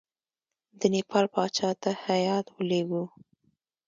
[0.79, 3.03] د نیپال پاچا ته هیات ولېږو.